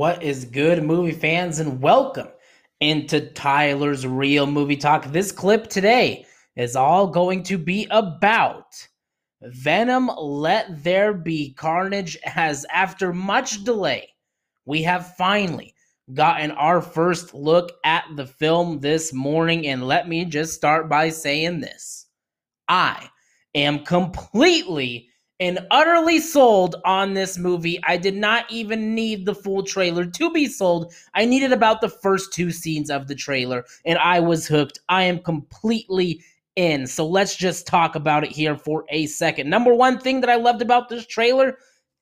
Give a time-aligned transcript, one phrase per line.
[0.00, 2.28] What is good, movie fans, and welcome
[2.80, 5.04] into Tyler's Real Movie Talk.
[5.04, 6.24] This clip today
[6.56, 8.88] is all going to be about
[9.42, 14.08] Venom Let There Be Carnage, as after much delay,
[14.64, 15.74] we have finally
[16.14, 19.66] gotten our first look at the film this morning.
[19.66, 22.06] And let me just start by saying this
[22.68, 23.06] I
[23.54, 25.09] am completely
[25.40, 27.80] and utterly sold on this movie.
[27.84, 30.92] I did not even need the full trailer to be sold.
[31.14, 34.78] I needed about the first two scenes of the trailer, and I was hooked.
[34.88, 36.22] I am completely
[36.56, 36.86] in.
[36.86, 39.48] So let's just talk about it here for a second.
[39.48, 41.56] Number one thing that I loved about this trailer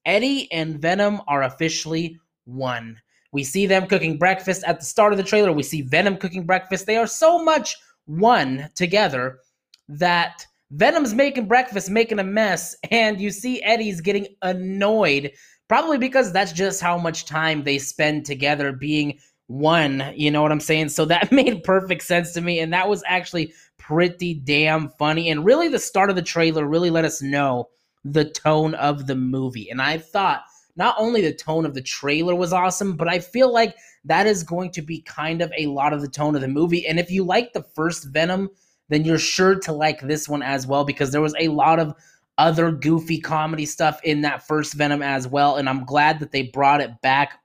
[0.05, 2.99] Eddie and Venom are officially one.
[3.33, 5.53] We see them cooking breakfast at the start of the trailer.
[5.53, 6.87] We see Venom cooking breakfast.
[6.87, 7.77] They are so much
[8.07, 9.41] one together
[9.89, 15.33] that Venom's making breakfast, making a mess, and you see Eddie's getting annoyed,
[15.67, 20.13] probably because that's just how much time they spend together being one.
[20.15, 20.91] You know what I'm saying?
[20.91, 25.31] So that made perfect sense to me, and that was actually pretty damn funny.
[25.31, 27.69] And really, the start of the trailer really let us know
[28.05, 29.71] the tone of the movie.
[29.71, 30.43] And I thought
[30.77, 34.45] not only the tone of the trailer was awesome, but I feel like that is
[34.45, 36.87] going to be kind of a lot of the tone of the movie.
[36.87, 38.49] And if you like the first Venom,
[38.89, 41.95] then you're sure to like this one as well because there was a lot of
[42.39, 45.57] other goofy comedy stuff in that first Venom as well.
[45.57, 47.41] And I'm glad that they brought it back.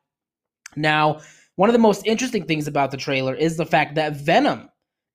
[0.76, 1.20] Now,
[1.56, 4.70] one of the most interesting things about the trailer is the fact that Venom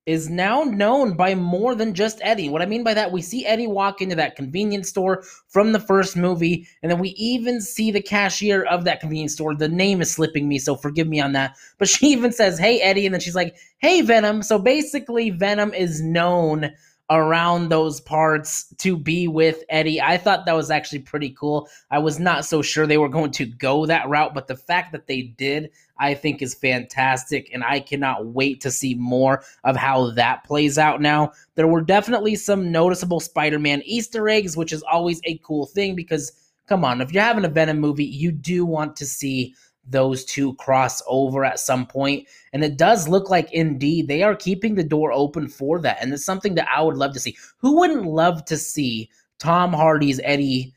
[0.08, 2.48] is now known by more than just Eddie.
[2.48, 5.78] What I mean by that, we see Eddie walk into that convenience store from the
[5.78, 9.54] first movie, and then we even see the cashier of that convenience store.
[9.54, 11.58] The name is slipping me, so forgive me on that.
[11.76, 14.42] But she even says, Hey, Eddie, and then she's like, Hey, Venom.
[14.42, 16.72] So basically, Venom is known
[17.10, 20.00] around those parts to be with Eddie.
[20.00, 21.68] I thought that was actually pretty cool.
[21.90, 24.92] I was not so sure they were going to go that route, but the fact
[24.92, 29.74] that they did, I think is fantastic, and I cannot wait to see more of
[29.74, 31.32] how that plays out now.
[31.54, 35.96] There were definitely some noticeable Spider Man Easter eggs, which is always a cool thing
[35.96, 36.32] because,
[36.66, 39.54] come on, if you're having a Venom movie, you do want to see
[39.90, 42.28] those two cross over at some point.
[42.52, 45.98] And it does look like indeed they are keeping the door open for that.
[46.00, 47.36] And it's something that I would love to see.
[47.58, 50.74] Who wouldn't love to see Tom Hardy's Eddie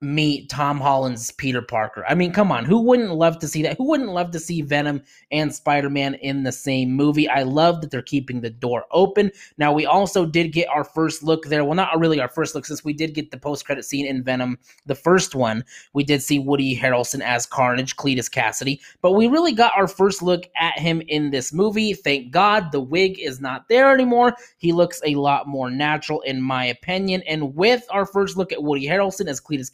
[0.00, 2.04] meet Tom Holland's Peter Parker.
[2.06, 3.76] I mean, come on, who wouldn't love to see that?
[3.78, 7.28] Who wouldn't love to see Venom and Spider Man in the same movie?
[7.28, 9.30] I love that they're keeping the door open.
[9.56, 11.64] Now, we also did get our first look there.
[11.64, 14.22] Well, not really our first look, since we did get the post credit scene in
[14.22, 15.64] Venom, the first one.
[15.94, 20.22] We did see Woody Harrelson as Carnage, Cletus Kasady, but we really got our first
[20.22, 21.94] look at him in this movie.
[21.94, 24.36] Thank God the wig is not there anymore.
[24.58, 27.22] He looks a lot more natural, in my opinion.
[27.26, 29.70] And with our first look at Woody Harrelson as Cletus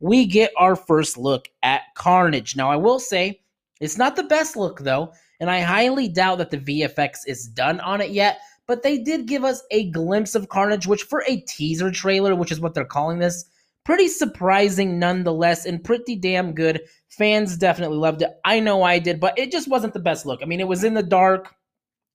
[0.00, 2.56] We get our first look at Carnage.
[2.56, 3.40] Now, I will say
[3.80, 7.80] it's not the best look, though, and I highly doubt that the VFX is done
[7.80, 8.40] on it yet.
[8.66, 12.52] But they did give us a glimpse of Carnage, which for a teaser trailer, which
[12.52, 13.44] is what they're calling this,
[13.84, 16.80] pretty surprising nonetheless, and pretty damn good.
[17.08, 18.30] Fans definitely loved it.
[18.44, 20.40] I know I did, but it just wasn't the best look.
[20.40, 21.52] I mean, it was in the dark.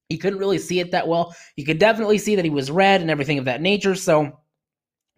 [0.07, 1.35] You couldn't really see it that well.
[1.57, 3.95] You could definitely see that he was red and everything of that nature.
[3.95, 4.39] So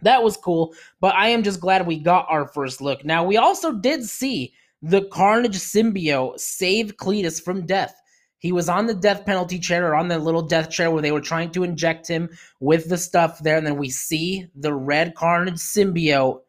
[0.01, 3.03] that was cool, but I am just glad we got our first look.
[3.03, 7.99] Now, we also did see the Carnage symbiote save Cletus from death.
[8.39, 11.11] He was on the death penalty chair or on the little death chair where they
[11.11, 13.57] were trying to inject him with the stuff there.
[13.57, 16.41] And then we see the red Carnage symbiote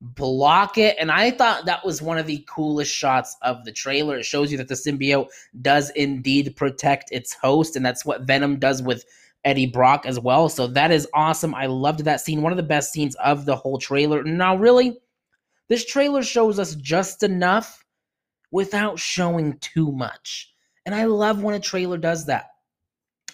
[0.00, 0.96] block it.
[1.00, 4.18] And I thought that was one of the coolest shots of the trailer.
[4.18, 5.28] It shows you that the symbiote
[5.62, 7.74] does indeed protect its host.
[7.74, 9.04] And that's what Venom does with
[9.46, 10.48] Eddie Brock as well.
[10.48, 11.54] So that is awesome.
[11.54, 12.42] I loved that scene.
[12.42, 14.24] One of the best scenes of the whole trailer.
[14.24, 14.98] Now, really,
[15.68, 17.84] this trailer shows us just enough
[18.50, 20.52] without showing too much.
[20.84, 22.46] And I love when a trailer does that.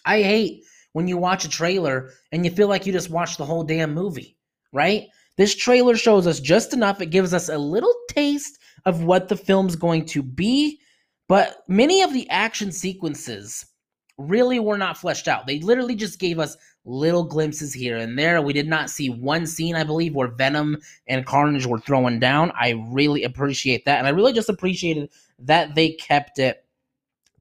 [0.05, 3.47] I hate when you watch a trailer and you feel like you just watched the
[3.47, 4.37] whole damn movie,
[4.73, 5.05] right?
[5.39, 7.01] This trailer shows us just enough.
[7.01, 10.79] It gives us a little taste of what the film's going to be,
[11.27, 13.65] but many of the action sequences
[14.29, 15.47] really were not fleshed out.
[15.47, 18.43] They literally just gave us little glimpses here and there.
[18.43, 22.53] We did not see one scene, I believe, where Venom and Carnage were thrown down.
[22.59, 23.99] I really appreciate that.
[23.99, 25.11] And I really just appreciated
[25.41, 26.65] that they kept it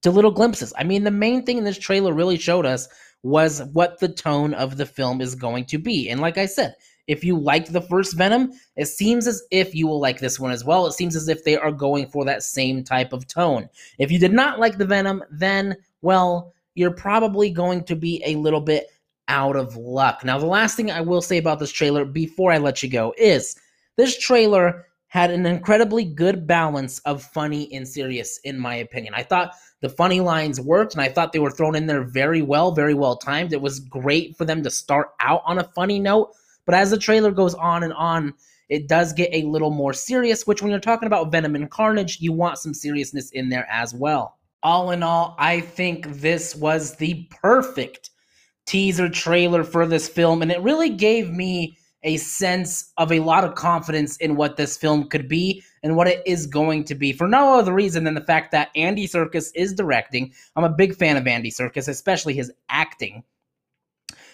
[0.01, 0.73] to little glimpses.
[0.77, 2.87] I mean, the main thing in this trailer really showed us
[3.23, 6.09] was what the tone of the film is going to be.
[6.09, 6.75] And like I said,
[7.07, 10.51] if you liked the first Venom, it seems as if you will like this one
[10.51, 10.85] as well.
[10.85, 13.69] It seems as if they are going for that same type of tone.
[13.97, 18.35] If you did not like the Venom, then, well, you're probably going to be a
[18.35, 18.87] little bit
[19.27, 20.23] out of luck.
[20.23, 23.13] Now, the last thing I will say about this trailer before I let you go
[23.17, 23.55] is
[23.97, 29.13] this trailer had an incredibly good balance of funny and serious, in my opinion.
[29.13, 32.41] I thought the funny lines worked, and I thought they were thrown in there very
[32.41, 33.51] well, very well timed.
[33.51, 36.31] It was great for them to start out on a funny note,
[36.65, 38.33] but as the trailer goes on and on,
[38.69, 42.21] it does get a little more serious, which when you're talking about Venom and Carnage,
[42.21, 44.37] you want some seriousness in there as well.
[44.63, 48.11] All in all, I think this was the perfect
[48.65, 53.43] teaser trailer for this film, and it really gave me a sense of a lot
[53.43, 57.13] of confidence in what this film could be and what it is going to be
[57.13, 60.33] for no other reason than the fact that Andy Serkis is directing.
[60.55, 63.23] I'm a big fan of Andy Serkis, especially his acting.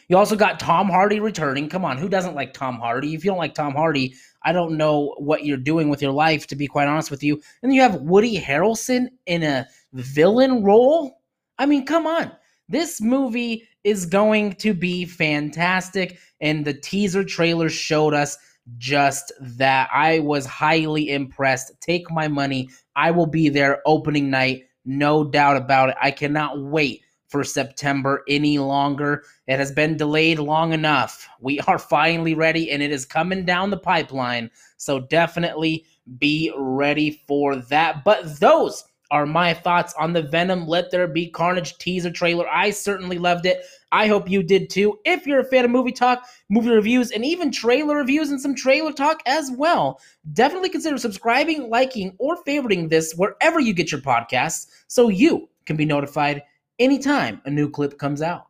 [0.10, 1.68] You also got Tom Hardy returning.
[1.68, 3.14] Come on, who doesn't like Tom Hardy?
[3.14, 4.14] If you don't like Tom Hardy,
[4.44, 7.42] I don't know what you're doing with your life, to be quite honest with you.
[7.62, 11.22] And you have Woody Harrelson in a villain role.
[11.58, 12.32] I mean, come on.
[12.70, 16.20] This movie is going to be fantastic.
[16.42, 18.38] And the teaser trailer showed us
[18.78, 19.90] just that.
[19.94, 21.80] I was highly impressed.
[21.82, 22.70] Take my money.
[22.96, 24.66] I will be there opening night.
[24.86, 25.96] No doubt about it.
[26.02, 29.24] I cannot wait for September any longer.
[29.48, 31.28] It has been delayed long enough.
[31.40, 34.50] We are finally ready and it is coming down the pipeline.
[34.78, 35.86] So definitely
[36.18, 38.04] be ready for that.
[38.04, 42.48] But those are my thoughts on the Venom Let There Be Carnage teaser trailer.
[42.50, 43.64] I certainly loved it.
[43.92, 45.00] I hope you did too.
[45.06, 48.56] If you're a fan of movie talk, movie reviews, and even trailer reviews and some
[48.56, 50.02] trailer talk as well,
[50.34, 55.78] definitely consider subscribing, liking, or favoriting this wherever you get your podcasts so you can
[55.78, 56.44] be notified
[56.80, 58.48] anytime a new clip comes out.